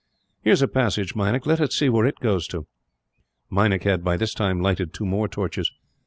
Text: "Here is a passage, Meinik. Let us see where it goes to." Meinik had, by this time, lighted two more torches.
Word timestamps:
"Here 0.43 0.53
is 0.53 0.63
a 0.63 0.67
passage, 0.67 1.13
Meinik. 1.15 1.45
Let 1.45 1.61
us 1.61 1.75
see 1.75 1.87
where 1.87 2.07
it 2.07 2.19
goes 2.21 2.47
to." 2.47 2.65
Meinik 3.51 3.83
had, 3.83 4.03
by 4.03 4.17
this 4.17 4.33
time, 4.33 4.59
lighted 4.59 4.95
two 4.95 5.05
more 5.05 5.27
torches. 5.27 5.71